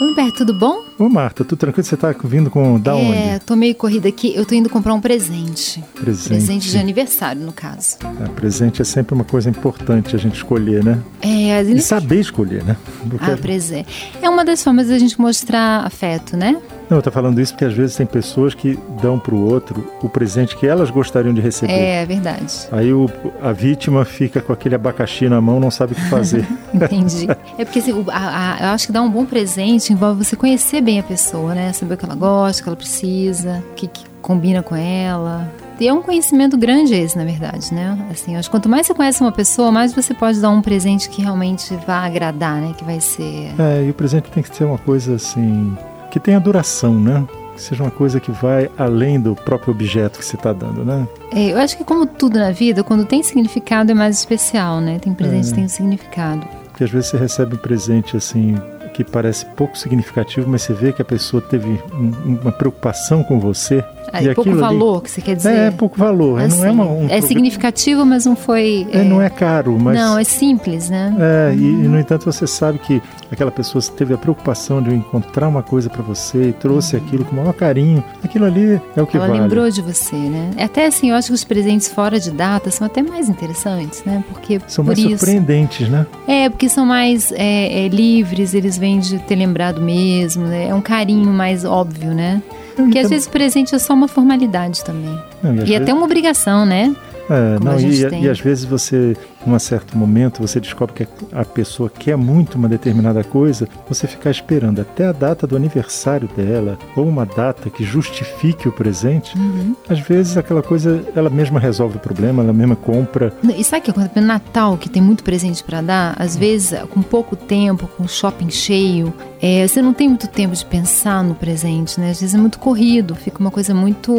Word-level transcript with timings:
Humberto, 0.00 0.38
tudo 0.38 0.52
bom? 0.52 0.84
Ô, 0.98 1.08
Marta, 1.08 1.42
tudo 1.42 1.58
tranquilo? 1.58 1.86
Você 1.86 1.96
tá 1.96 2.14
vindo 2.24 2.50
com 2.50 2.78
da 2.78 2.94
onde? 2.94 3.16
É, 3.16 3.38
tô 3.38 3.56
meio 3.56 3.74
corrida 3.74 4.08
aqui. 4.08 4.34
Eu 4.34 4.44
tô 4.44 4.54
indo 4.54 4.68
comprar 4.68 4.92
um 4.92 5.00
presente. 5.00 5.82
Presente. 5.94 6.28
Presente 6.28 6.70
de 6.70 6.76
aniversário, 6.78 7.40
no 7.40 7.52
caso. 7.52 7.96
É, 8.22 8.28
presente 8.28 8.82
é 8.82 8.84
sempre 8.84 9.14
uma 9.14 9.24
coisa 9.24 9.48
importante 9.48 10.14
a 10.14 10.18
gente 10.18 10.34
escolher, 10.36 10.84
né? 10.84 10.98
É, 11.22 11.62
E 11.62 11.80
saber 11.80 12.20
escolher, 12.20 12.62
né? 12.62 12.76
Porque 13.08 13.30
Ah, 13.30 13.38
presente. 13.38 14.12
É 14.20 14.28
uma 14.28 14.44
das 14.44 14.62
formas 14.62 14.88
da 14.88 14.98
gente 14.98 15.18
mostrar 15.18 15.86
afeto, 15.86 16.36
né? 16.36 16.60
Não, 16.90 16.98
eu 16.98 17.02
tô 17.02 17.10
falando 17.10 17.40
isso 17.40 17.52
porque 17.52 17.64
às 17.64 17.72
vezes 17.72 17.94
tem 17.94 18.04
pessoas 18.04 18.52
que 18.52 18.76
dão 19.00 19.16
pro 19.18 19.36
outro 19.36 19.86
o 20.02 20.08
presente 20.08 20.56
que 20.56 20.66
elas 20.66 20.90
gostariam 20.90 21.32
de 21.32 21.40
receber. 21.40 21.72
É 21.72 22.04
verdade. 22.04 22.52
Aí 22.72 22.92
o, 22.92 23.08
a 23.40 23.52
vítima 23.52 24.04
fica 24.04 24.40
com 24.40 24.52
aquele 24.52 24.74
abacaxi 24.74 25.28
na 25.28 25.40
mão, 25.40 25.60
não 25.60 25.70
sabe 25.70 25.92
o 25.92 25.94
que 25.94 26.02
fazer. 26.08 26.44
Entendi. 26.74 27.28
É 27.56 27.64
porque 27.64 27.78
assim, 27.78 27.92
o- 27.92 28.04
a- 28.10 28.56
a- 28.58 28.64
eu 28.64 28.68
acho 28.70 28.86
que 28.86 28.92
dar 28.92 29.02
um 29.02 29.10
bom 29.10 29.24
presente 29.24 29.92
envolve 29.92 30.24
você 30.24 30.34
conhecer 30.34 30.80
bem 30.80 30.98
a 30.98 31.02
pessoa, 31.04 31.54
né? 31.54 31.72
Saber 31.72 31.94
o 31.94 31.96
que 31.96 32.04
ela 32.04 32.16
gosta, 32.16 32.60
o 32.60 32.64
que 32.64 32.68
ela 32.68 32.76
precisa, 32.76 33.62
o 33.70 33.74
que, 33.74 33.86
que 33.86 34.04
combina 34.20 34.62
com 34.62 34.74
ela. 34.76 35.48
E 35.78 35.88
é 35.88 35.92
um 35.94 36.02
conhecimento 36.02 36.58
grande 36.58 36.92
esse, 36.92 37.16
na 37.16 37.24
verdade, 37.24 37.72
né? 37.72 37.96
Assim, 38.10 38.34
eu 38.34 38.38
acho 38.40 38.50
que 38.50 38.54
quanto 38.54 38.68
mais 38.68 38.86
você 38.86 38.92
conhece 38.92 39.20
uma 39.22 39.32
pessoa, 39.32 39.72
mais 39.72 39.94
você 39.94 40.12
pode 40.12 40.38
dar 40.38 40.50
um 40.50 40.60
presente 40.60 41.08
que 41.08 41.22
realmente 41.22 41.74
vá 41.86 42.04
agradar, 42.04 42.56
né? 42.60 42.74
Que 42.76 42.84
vai 42.84 43.00
ser. 43.00 43.54
é, 43.58 43.84
e 43.86 43.90
o 43.90 43.94
presente 43.94 44.30
tem 44.30 44.42
que 44.42 44.54
ser 44.54 44.64
uma 44.64 44.76
coisa 44.76 45.14
assim 45.14 45.74
que 46.10 46.18
tenha 46.20 46.38
duração, 46.40 46.94
né? 46.98 47.24
Que 47.54 47.62
seja 47.62 47.82
uma 47.82 47.90
coisa 47.90 48.18
que 48.20 48.30
vai 48.30 48.70
além 48.78 49.20
do 49.20 49.34
próprio 49.34 49.72
objeto 49.72 50.18
que 50.18 50.24
você 50.24 50.36
está 50.36 50.52
dando, 50.52 50.84
né? 50.84 51.06
É, 51.32 51.52
eu 51.52 51.58
acho 51.58 51.76
que 51.76 51.84
como 51.84 52.06
tudo 52.06 52.38
na 52.38 52.50
vida, 52.50 52.82
quando 52.82 53.04
tem 53.04 53.22
significado 53.22 53.92
é 53.92 53.94
mais 53.94 54.18
especial, 54.18 54.80
né? 54.80 54.98
Tem 54.98 55.12
presente 55.14 55.52
É. 55.52 55.54
tem 55.54 55.64
um 55.64 55.68
significado. 55.68 56.46
Porque 56.68 56.84
às 56.84 56.90
vezes 56.90 57.10
você 57.10 57.16
recebe 57.18 57.54
um 57.54 57.58
presente 57.58 58.16
assim 58.16 58.56
que 58.94 59.04
parece 59.04 59.46
pouco 59.46 59.78
significativo, 59.78 60.48
mas 60.50 60.62
você 60.62 60.72
vê 60.72 60.92
que 60.92 61.00
a 61.00 61.04
pessoa 61.04 61.40
teve 61.40 61.80
um- 61.92 62.38
uma 62.42 62.50
preocupação 62.52 63.22
com 63.22 63.38
você. 63.38 63.84
Ah, 64.12 64.22
e 64.22 64.26
pouco 64.34 64.40
aquilo 64.50 64.64
ali- 64.64 64.78
valor, 64.78 65.02
que 65.02 65.10
você 65.10 65.20
quer 65.20 65.36
dizer. 65.36 65.50
É, 65.50 65.66
é 65.66 65.70
pouco 65.70 65.96
valor. 65.98 66.40
Assim, 66.40 66.58
não 66.58 66.66
é 66.66 66.70
uma, 66.70 66.84
um 66.86 67.06
é 67.08 67.20
significativo, 67.20 68.04
mas 68.04 68.26
não 68.26 68.34
foi. 68.36 68.86
É, 68.92 69.02
não 69.02 69.20
é 69.20 69.28
caro, 69.30 69.78
mas. 69.78 69.96
Não, 69.96 70.18
é 70.18 70.24
simples, 70.24 70.90
né? 70.90 71.14
É, 71.18 71.54
e, 71.54 71.58
e, 71.58 71.88
no 71.88 71.98
entanto 71.98 72.24
você 72.24 72.46
sabe 72.46 72.78
que 72.78 73.00
aquela 73.30 73.50
pessoa 73.50 73.82
teve 73.96 74.14
a 74.14 74.18
preocupação 74.18 74.82
de 74.82 74.94
encontrar 74.94 75.48
uma 75.48 75.62
coisa 75.62 75.88
para 75.88 76.02
você 76.02 76.48
e 76.48 76.52
trouxe 76.52 76.96
aquilo 76.96 77.24
com 77.24 77.32
o 77.32 77.36
maior 77.36 77.52
carinho. 77.52 78.02
Aquilo 78.24 78.44
ali 78.46 78.80
é 78.96 79.02
o 79.02 79.06
que 79.06 79.16
Ela 79.16 79.28
vale. 79.28 79.40
lembrou 79.40 79.70
de 79.70 79.80
você, 79.82 80.16
né? 80.16 80.50
Até 80.58 80.86
assim, 80.86 81.10
eu 81.10 81.16
acho 81.16 81.28
que 81.28 81.34
os 81.34 81.44
presentes 81.44 81.88
fora 81.88 82.18
de 82.18 82.30
data 82.30 82.70
são 82.70 82.86
até 82.86 83.02
mais 83.02 83.28
interessantes, 83.28 84.02
né? 84.04 84.24
Porque 84.28 84.60
São 84.66 84.84
por 84.84 84.96
mais 84.96 84.98
isso. 84.98 85.18
surpreendentes, 85.18 85.88
né? 85.88 86.06
É, 86.26 86.48
porque 86.48 86.68
são 86.68 86.84
mais 86.84 87.32
é, 87.32 87.84
é, 87.84 87.88
livres, 87.88 88.54
eles 88.54 88.76
vêm 88.76 88.98
de 88.98 89.18
ter 89.20 89.36
lembrado 89.36 89.80
mesmo, 89.80 90.44
né? 90.46 90.68
É 90.68 90.74
um 90.74 90.80
carinho 90.80 91.30
mais 91.32 91.64
óbvio, 91.64 92.10
né? 92.12 92.42
Porque 92.76 92.98
às 92.98 93.04
Então- 93.06 93.10
vezes 93.10 93.28
presente 93.28 93.74
é 93.74 93.78
só 93.78 93.94
uma 93.94 94.08
formalidade 94.08 94.82
também. 94.84 95.18
Não, 95.42 95.50
às 95.52 95.56
E 95.58 95.64
vezes- 95.64 95.76
até 95.76 95.92
uma 95.94 96.04
obrigação, 96.04 96.64
né? 96.66 96.94
É, 97.28 97.58
não, 97.64 97.78
e, 97.78 98.10
tem. 98.10 98.24
e 98.24 98.28
às 98.28 98.40
vezes 98.40 98.64
você, 98.64 99.16
num 99.46 99.58
certo 99.58 99.96
momento, 99.96 100.40
você 100.40 100.60
descobre 100.60 100.94
que 100.94 101.08
a 101.32 101.44
pessoa 101.44 101.88
quer 101.90 102.16
muito 102.16 102.56
uma 102.56 102.68
determinada 102.68 103.22
coisa, 103.24 103.68
você 103.88 104.06
ficar 104.06 104.30
esperando 104.30 104.80
até 104.80 105.06
a 105.06 105.12
data 105.12 105.46
do 105.46 105.56
aniversário 105.56 106.28
dela, 106.36 106.78
ou 106.96 107.06
uma 107.08 107.24
data 107.24 107.70
que 107.70 107.84
justifique 107.84 108.68
o 108.68 108.72
presente, 108.72 109.36
Uhum. 109.38 109.74
às 109.88 109.98
vezes 110.00 110.36
aquela 110.36 110.62
coisa, 110.62 111.02
ela 111.14 111.30
mesma 111.30 111.58
resolve 111.60 111.96
o 111.96 112.00
problema, 112.00 112.42
ela 112.42 112.52
mesma 112.52 112.76
compra. 112.76 113.32
E 113.56 113.64
sabe 113.64 113.80
o 113.80 113.84
que 113.84 113.90
acontece? 113.90 114.20
No 114.20 114.26
Natal, 114.26 114.76
que 114.76 114.88
tem 114.88 115.00
muito 115.02 115.24
presente 115.24 115.62
pra 115.64 115.80
dar, 115.80 116.14
às 116.18 116.36
vezes, 116.36 116.78
com 116.90 117.00
pouco 117.02 117.34
tempo, 117.36 117.88
com 117.96 118.06
shopping 118.06 118.50
cheio, 118.50 119.12
é, 119.42 119.66
você 119.66 119.80
não 119.80 119.92
tem 119.94 120.08
muito 120.08 120.28
tempo 120.28 120.54
de 120.54 120.64
pensar 120.66 121.24
no 121.24 121.34
presente, 121.34 121.98
né? 121.98 122.10
Às 122.10 122.20
vezes 122.20 122.34
é 122.34 122.38
muito 122.38 122.58
corrido, 122.58 123.14
fica 123.14 123.38
uma 123.40 123.50
coisa 123.50 123.74
muito 123.74 124.12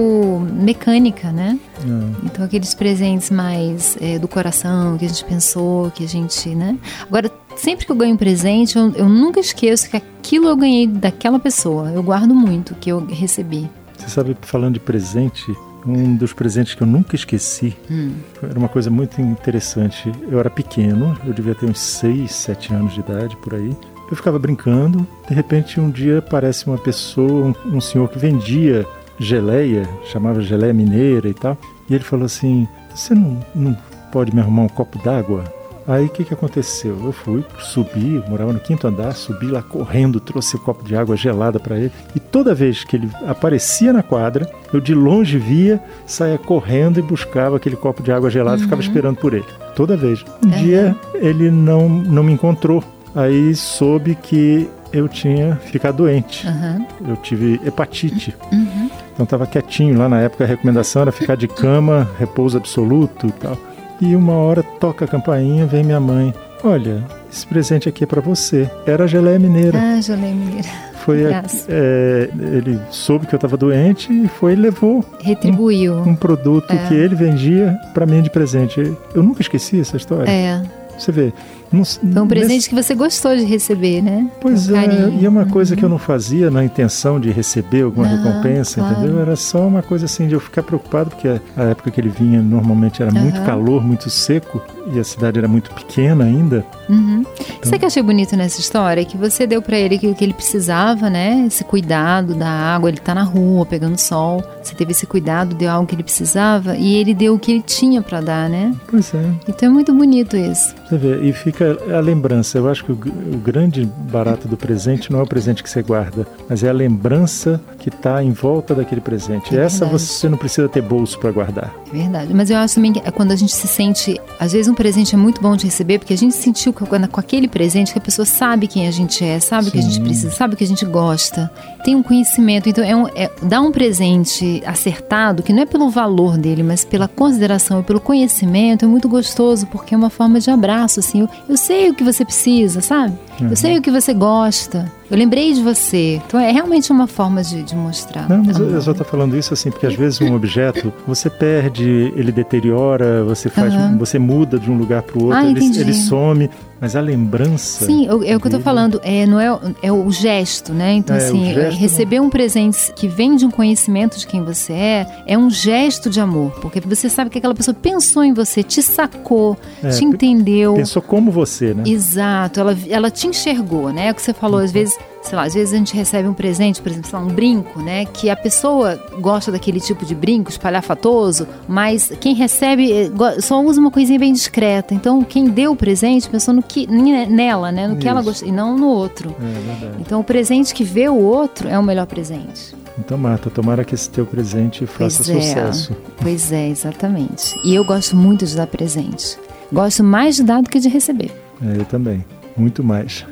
mecânica, 0.53 1.31
né? 1.31 1.59
Ah, 1.83 2.09
Então, 2.23 2.45
aqueles 2.45 2.73
presentes 2.73 3.29
mais 3.29 3.97
é, 4.01 4.17
do 4.17 4.27
coração, 4.27 4.97
que 4.97 5.10
gente 5.11 5.25
pensou, 5.25 5.91
que 5.91 6.03
a 6.03 6.07
gente, 6.07 6.49
né? 6.49 6.77
Agora, 7.03 7.31
sempre 7.55 7.85
que 7.85 7.91
eu 7.91 7.95
ganho 7.95 8.13
um 8.13 8.17
presente, 8.17 8.77
eu, 8.77 8.91
eu 8.95 9.09
nunca 9.09 9.39
esqueço 9.39 9.89
que 9.89 9.97
aquilo 9.97 10.47
eu 10.47 10.55
ganhei 10.55 10.87
daquela 10.87 11.39
pessoa. 11.39 11.89
Eu 11.91 12.03
guardo 12.03 12.33
muito 12.33 12.71
o 12.71 12.75
que 12.75 12.91
eu 12.91 13.05
recebi. 13.05 13.69
Você 13.97 14.09
sabe, 14.09 14.35
falando 14.41 14.75
de 14.75 14.79
presente, 14.79 15.45
um 15.85 16.15
dos 16.15 16.33
presentes 16.33 16.73
que 16.73 16.81
eu 16.81 16.87
nunca 16.87 17.15
esqueci 17.15 17.75
Hum. 17.89 18.13
era 18.41 18.57
uma 18.57 18.69
coisa 18.69 18.89
muito 18.89 19.21
interessante. 19.21 20.11
Eu 20.29 20.39
era 20.39 20.49
pequeno, 20.49 21.17
eu 21.25 21.33
devia 21.33 21.55
ter 21.55 21.65
uns 21.67 21.79
6, 21.79 22.31
7 22.31 22.73
anos 22.73 22.93
de 22.93 22.99
idade 22.99 23.35
por 23.37 23.53
aí. 23.53 23.75
Eu 24.09 24.15
ficava 24.15 24.37
brincando, 24.37 25.07
de 25.27 25.33
repente 25.33 25.79
um 25.79 25.89
dia 25.89 26.19
aparece 26.19 26.67
uma 26.67 26.77
pessoa, 26.77 27.53
um, 27.65 27.77
um 27.77 27.81
senhor 27.81 28.09
que 28.09 28.19
vendia 28.19 28.85
geleia, 29.17 29.87
chamava 30.11 30.41
geleia 30.41 30.73
mineira 30.73 31.29
e 31.29 31.33
tal, 31.33 31.57
e 31.89 31.93
ele 31.95 32.03
falou 32.03 32.25
assim: 32.25 32.67
Você 32.93 33.13
não, 33.13 33.39
não 33.55 33.77
pode 34.11 34.33
me 34.33 34.41
arrumar 34.41 34.63
um 34.63 34.69
copo 34.69 34.99
d'água? 35.03 35.43
Aí 35.87 36.05
o 36.05 36.09
que, 36.09 36.23
que 36.23 36.33
aconteceu? 36.33 36.97
Eu 37.03 37.11
fui, 37.11 37.43
subi, 37.59 38.23
morava 38.29 38.53
no 38.53 38.59
quinto 38.59 38.87
andar, 38.87 39.13
subi 39.13 39.47
lá 39.47 39.63
correndo, 39.63 40.19
trouxe 40.19 40.55
o 40.55 40.59
copo 40.59 40.83
de 40.83 40.95
água 40.95 41.17
gelada 41.17 41.59
para 41.59 41.77
ele. 41.77 41.91
E 42.15 42.19
toda 42.19 42.53
vez 42.53 42.83
que 42.83 42.95
ele 42.95 43.09
aparecia 43.27 43.91
na 43.91 44.03
quadra, 44.03 44.49
eu 44.71 44.79
de 44.79 44.93
longe 44.93 45.37
via, 45.37 45.81
saía 46.05 46.37
correndo 46.37 46.99
e 46.99 47.01
buscava 47.01 47.57
aquele 47.57 47.75
copo 47.75 48.03
de 48.03 48.11
água 48.11 48.29
gelada 48.29 48.59
e 48.59 48.63
ficava 48.63 48.81
esperando 48.81 49.17
por 49.17 49.33
ele. 49.33 49.45
Toda 49.75 49.97
vez. 49.97 50.23
Um 50.45 50.49
dia 50.49 50.95
ele 51.15 51.49
não, 51.49 51.89
não 51.89 52.23
me 52.23 52.33
encontrou. 52.33 52.83
Aí 53.15 53.55
soube 53.55 54.15
que 54.15 54.69
eu 54.93 55.07
tinha 55.07 55.55
ficado 55.55 55.97
doente. 55.97 56.47
Aham. 56.47 56.85
Eu 57.07 57.17
tive 57.17 57.59
hepatite. 57.65 58.35
Uhum. 58.51 58.89
Então 59.13 59.23
estava 59.23 59.47
quietinho 59.47 59.97
lá 59.97 60.07
na 60.07 60.21
época, 60.21 60.43
a 60.43 60.47
recomendação 60.47 61.01
era 61.01 61.11
ficar 61.11 61.35
de 61.35 61.47
cama, 61.47 62.09
repouso 62.19 62.57
absoluto 62.57 63.27
e 63.27 63.31
tal. 63.31 63.57
E 64.01 64.15
uma 64.15 64.33
hora 64.33 64.63
toca 64.63 65.05
a 65.05 65.07
campainha, 65.07 65.65
vem 65.65 65.83
minha 65.83 65.99
mãe. 65.99 66.33
Olha, 66.63 67.03
esse 67.31 67.45
presente 67.47 67.87
aqui 67.87 68.03
é 68.03 68.07
para 68.07 68.19
você. 68.21 68.69
Era 68.85 69.03
a 69.03 69.07
geleia 69.07 69.37
mineira. 69.39 69.77
Ah, 69.79 70.01
Jolene 70.01 70.33
Mineira. 70.33 70.67
Foi 71.05 71.25
a- 71.33 71.43
é, 71.69 72.29
ele 72.55 72.79
soube 72.91 73.25
que 73.25 73.33
eu 73.33 73.37
estava 73.37 73.57
doente 73.57 74.11
e 74.13 74.27
foi 74.27 74.53
e 74.53 74.55
levou 74.55 75.03
Retribuiu. 75.19 75.97
um 76.01 76.15
produto 76.15 76.71
É. 76.71 76.77
que 76.87 76.93
ele 76.93 77.15
vendia 77.15 77.75
para 77.93 78.05
mim 78.05 78.21
de 78.21 78.29
presente. 78.29 78.79
Eu 79.15 79.23
nunca 79.23 79.41
esqueci 79.41 79.79
essa 79.79 79.97
história. 79.97 80.29
É. 80.29 80.61
Você 80.97 81.11
vê. 81.11 81.33
Não, 81.71 81.83
Foi 81.85 82.21
um 82.23 82.27
presente 82.27 82.67
que 82.69 82.75
você 82.75 82.93
gostou 82.93 83.35
de 83.35 83.43
receber, 83.45 84.01
né? 84.01 84.27
Pois 84.41 84.67
Com 84.67 84.75
é, 84.75 84.85
carinho. 84.87 85.19
e 85.21 85.25
é 85.25 85.29
uma 85.29 85.45
coisa 85.45 85.75
que 85.75 85.83
eu 85.83 85.89
não 85.89 85.97
fazia 85.97 86.51
na 86.51 86.63
intenção 86.65 87.19
de 87.19 87.31
receber 87.31 87.83
alguma 87.83 88.07
recompensa, 88.07 88.81
claro. 88.81 88.97
entendeu? 88.99 89.19
Era 89.21 89.35
só 89.35 89.65
uma 89.65 89.81
coisa 89.81 90.05
assim 90.05 90.27
de 90.27 90.33
eu 90.33 90.39
ficar 90.39 90.63
preocupado, 90.63 91.11
porque 91.11 91.27
a 91.55 91.63
época 91.63 91.89
que 91.91 92.01
ele 92.01 92.09
vinha 92.09 92.41
normalmente 92.41 93.01
era 93.01 93.11
muito 93.11 93.37
Aham. 93.37 93.45
calor, 93.45 93.83
muito 93.83 94.09
seco, 94.09 94.61
e 94.93 94.99
a 94.99 95.03
cidade 95.03 95.37
era 95.37 95.47
muito 95.47 95.71
pequena 95.71 96.25
ainda. 96.25 96.65
Uhum. 96.89 97.23
Sabe 97.63 97.75
o 97.75 97.79
que 97.79 97.85
eu 97.85 97.87
achei 97.87 98.03
bonito 98.03 98.35
nessa 98.35 98.59
história? 98.59 99.05
Que 99.05 99.15
você 99.15 99.47
deu 99.47 99.61
pra 99.61 99.77
ele 99.77 99.95
o 100.09 100.15
que 100.15 100.23
ele 100.23 100.33
precisava, 100.33 101.09
né? 101.09 101.45
Esse 101.47 101.63
cuidado 101.63 102.33
da 102.33 102.49
água, 102.49 102.89
ele 102.89 102.97
tá 102.97 103.13
na 103.15 103.23
rua 103.23 103.65
pegando 103.65 103.97
sol. 103.97 104.43
Você 104.61 104.75
teve 104.75 104.91
esse 104.91 105.05
cuidado, 105.05 105.55
deu 105.55 105.69
algo 105.71 105.87
que 105.87 105.95
ele 105.95 106.03
precisava 106.03 106.75
e 106.75 106.95
ele 106.95 107.13
deu 107.13 107.35
o 107.35 107.39
que 107.39 107.51
ele 107.51 107.61
tinha 107.61 108.01
pra 108.01 108.19
dar, 108.19 108.49
né? 108.49 108.73
Pois 108.87 109.13
é, 109.13 109.23
Então 109.47 109.69
é 109.69 109.71
muito 109.71 109.93
bonito 109.93 110.35
isso. 110.35 110.75
você 110.89 110.97
vê, 110.97 111.21
e 111.21 111.31
fica 111.31 111.60
a 111.65 111.99
lembrança. 111.99 112.57
Eu 112.57 112.69
acho 112.69 112.83
que 112.83 112.91
o, 112.91 112.95
o 112.95 113.37
grande 113.37 113.85
barato 113.85 114.47
do 114.47 114.57
presente 114.57 115.11
não 115.11 115.19
é 115.19 115.23
o 115.23 115.27
presente 115.27 115.63
que 115.63 115.69
você 115.69 115.81
guarda, 115.81 116.25
mas 116.49 116.63
é 116.63 116.69
a 116.69 116.73
lembrança 116.73 117.61
que 117.79 117.89
está 117.89 118.23
em 118.23 118.31
volta 118.31 118.75
daquele 118.75 119.01
presente. 119.01 119.55
É 119.55 119.63
Essa 119.63 119.85
verdade. 119.85 120.03
você 120.03 120.29
não 120.29 120.37
precisa 120.37 120.69
ter 120.69 120.81
bolso 120.81 121.17
para 121.19 121.31
guardar. 121.31 121.73
É 121.91 121.97
verdade. 121.97 122.33
Mas 122.33 122.49
eu 122.49 122.57
acho 122.57 122.75
também 122.75 122.93
que 122.93 122.99
é 122.99 123.11
quando 123.11 123.31
a 123.31 123.35
gente 123.35 123.53
se 123.53 123.67
sente. 123.67 124.19
Às 124.39 124.53
vezes 124.53 124.67
um 124.67 124.75
presente 124.75 125.15
é 125.15 125.17
muito 125.17 125.41
bom 125.41 125.55
de 125.55 125.65
receber, 125.65 125.99
porque 125.99 126.13
a 126.13 126.17
gente 126.17 126.35
sentiu 126.35 126.73
que 126.73 126.85
com 126.85 127.19
aquele 127.19 127.47
presente 127.47 127.93
que 127.93 127.99
a 127.99 128.01
pessoa 128.01 128.25
sabe 128.25 128.67
quem 128.67 128.87
a 128.87 128.91
gente 128.91 129.23
é, 129.23 129.39
sabe 129.39 129.69
o 129.69 129.71
que 129.71 129.79
a 129.79 129.81
gente 129.81 129.99
precisa, 129.99 130.31
sabe 130.31 130.53
o 130.53 130.57
que 130.57 130.63
a 130.63 130.67
gente 130.67 130.85
gosta, 130.85 131.51
tem 131.83 131.95
um 131.95 132.03
conhecimento. 132.03 132.69
Então, 132.69 132.83
é, 132.83 132.95
um, 132.95 133.07
é 133.15 133.29
dar 133.41 133.61
um 133.61 133.71
presente 133.71 134.61
acertado, 134.65 135.43
que 135.43 135.53
não 135.53 135.63
é 135.63 135.65
pelo 135.65 135.89
valor 135.89 136.37
dele, 136.37 136.63
mas 136.63 136.83
pela 136.83 137.07
consideração 137.07 137.79
e 137.79 137.83
pelo 137.83 137.99
conhecimento, 137.99 138.85
é 138.85 138.87
muito 138.87 139.07
gostoso, 139.07 139.67
porque 139.67 139.93
é 139.93 139.97
uma 139.97 140.09
forma 140.09 140.39
de 140.39 140.49
abraço, 140.49 140.99
assim. 140.99 141.21
Eu, 141.21 141.29
eu 141.51 141.57
sei 141.57 141.89
o 141.89 141.93
que 141.93 142.03
você 142.03 142.23
precisa, 142.23 142.79
sabe? 142.79 143.13
Uhum. 143.41 143.49
Eu 143.49 143.55
sei 143.55 143.77
o 143.77 143.81
que 143.81 143.91
você 143.91 144.13
gosta. 144.13 144.91
Eu 145.09 145.17
lembrei 145.17 145.53
de 145.53 145.61
você. 145.61 146.21
Então, 146.25 146.39
é 146.39 146.51
realmente 146.51 146.89
uma 146.89 147.05
forma 147.05 147.43
de, 147.43 147.63
de 147.63 147.75
mostrar. 147.75 148.29
Não, 148.29 148.41
mas 148.45 148.57
eu, 148.57 148.63
amor. 148.65 148.75
eu 148.75 148.81
só 148.81 148.91
estou 148.91 149.05
falando 149.05 149.35
isso 149.37 149.53
assim, 149.53 149.69
porque 149.69 149.85
às 149.85 149.93
vezes 149.93 150.21
um 150.21 150.33
objeto 150.33 150.93
você 151.05 151.29
perde, 151.29 152.13
ele 152.15 152.31
deteriora, 152.31 153.21
você 153.25 153.49
faz, 153.49 153.73
Aham. 153.73 153.97
você 153.97 154.17
muda 154.17 154.57
de 154.57 154.71
um 154.71 154.77
lugar 154.77 155.01
para 155.01 155.17
o 155.19 155.23
outro, 155.25 155.37
Ah, 155.37 155.45
ele, 155.45 155.59
ele 155.77 155.93
some, 155.93 156.49
mas 156.79 156.95
a 156.95 157.01
lembrança. 157.01 157.85
Sim, 157.85 158.07
é 158.07 158.13
o 158.13 158.39
que 158.39 158.47
eu 158.47 158.51
dele- 158.51 158.63
falando, 158.63 159.01
é, 159.03 159.25
não 159.25 159.37
é, 159.37 159.51
o- 159.51 159.59
é 159.83 159.91
o 159.91 160.09
gesto, 160.11 160.71
né? 160.73 160.93
Então, 160.93 161.13
É, 161.13 161.19
assim, 161.19 161.53
gesto 161.53 161.77
receber 161.77 162.21
um 162.21 162.29
presente 162.29 162.93
que 162.95 163.09
vem 163.09 163.35
de 163.35 163.45
um 163.45 163.51
conhecimento 163.51 164.17
de 164.17 164.25
quem 164.25 164.41
você 164.45 164.71
é, 164.71 165.07
é 165.27 165.37
um 165.37 165.49
gesto 165.49 166.09
de 166.09 166.21
amor. 166.21 166.51
Porque 166.61 166.79
você 166.79 167.09
sabe 167.09 167.29
que 167.29 167.37
aquela 167.37 167.53
pessoa 167.53 167.75
pensou 167.75 168.23
em 168.23 168.33
você, 168.33 168.63
te 168.63 168.81
sacou, 168.81 169.57
É, 169.83 169.89
te 169.89 170.05
entendeu. 170.05 170.73
Pensou 170.75 171.01
como 171.01 171.31
você, 171.31 171.73
né? 171.73 171.83
Exato, 171.85 172.61
ela, 172.61 172.77
ela 172.89 173.11
te 173.11 173.27
enxergou, 173.31 173.91
né? 173.91 174.11
O 174.11 174.15
que 174.15 174.21
você 174.21 174.33
falou, 174.33 174.59
às 174.59 174.71
vezes, 174.71 174.97
sei 175.21 175.35
lá, 175.35 175.43
às 175.43 175.53
vezes 175.53 175.73
a 175.73 175.77
gente 175.77 175.95
recebe 175.95 176.27
um 176.27 176.33
presente, 176.33 176.81
por 176.81 176.91
exemplo, 176.91 177.09
sei 177.09 177.19
lá, 177.19 177.25
um 177.25 177.29
brinco, 177.29 177.81
né? 177.81 178.05
Que 178.05 178.29
a 178.29 178.35
pessoa 178.35 178.95
gosta 179.19 179.51
daquele 179.51 179.79
tipo 179.79 180.05
de 180.05 180.13
brinco, 180.13 180.49
espalhafatoso, 180.49 181.47
mas 181.67 182.11
quem 182.19 182.35
recebe 182.35 182.91
eh, 182.91 183.41
só 183.41 183.61
usa 183.61 183.79
uma 183.79 183.91
coisinha 183.91 184.19
bem 184.19 184.31
discreta. 184.31 184.93
Então, 184.93 185.23
quem 185.23 185.45
deu 185.49 185.71
o 185.71 185.75
presente 185.75 186.29
pensou 186.29 186.53
no 186.53 186.61
que, 186.61 186.87
nela, 186.87 187.71
né? 187.71 187.87
No 187.87 187.95
que 187.97 188.07
ela 188.07 188.21
gosta, 188.21 188.45
e 188.45 188.51
não 188.51 188.77
no 188.77 188.87
outro. 188.87 189.35
É 189.39 189.75
verdade. 189.75 189.97
Então, 189.99 190.19
o 190.19 190.23
presente 190.23 190.73
que 190.73 190.83
vê 190.83 191.09
o 191.09 191.17
outro 191.17 191.67
é 191.67 191.77
o 191.79 191.83
melhor 191.83 192.05
presente. 192.05 192.75
Então, 192.99 193.17
Marta, 193.17 193.49
tomara 193.49 193.83
que 193.83 193.95
esse 193.95 194.09
teu 194.09 194.25
presente 194.25 194.85
faça 194.85 195.23
pois 195.23 195.29
é, 195.29 195.41
sucesso. 195.41 195.97
Pois 196.21 196.51
é, 196.51 196.69
exatamente. 196.69 197.59
E 197.63 197.73
eu 197.73 197.83
gosto 197.83 198.15
muito 198.15 198.45
de 198.45 198.55
dar 198.55 198.67
presente. 198.67 199.37
Gosto 199.71 200.03
mais 200.03 200.35
de 200.35 200.43
dar 200.43 200.61
do 200.61 200.69
que 200.69 200.79
de 200.79 200.89
receber. 200.89 201.31
É, 201.63 201.77
eu 201.77 201.85
também. 201.85 202.25
Muito 202.55 202.83
mais. 202.83 203.25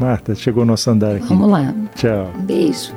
Marta, 0.00 0.34
chegou 0.34 0.62
o 0.62 0.66
nosso 0.66 0.90
andar 0.90 1.16
aqui. 1.16 1.28
Vamos 1.28 1.50
lá. 1.50 1.72
Tchau. 1.94 2.30
Beijo. 2.40 2.92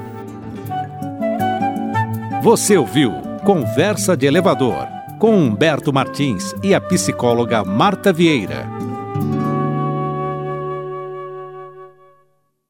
Você 2.41 2.77
ouviu 2.77 3.11
Conversa 3.43 4.15
de 4.15 4.25
Elevador 4.25 4.87
com 5.19 5.33
Humberto 5.35 5.91
Martins 5.91 6.53
e 6.63 6.73
a 6.75 6.81
psicóloga 6.81 7.63
Marta 7.63 8.13
Vieira. 8.13 8.76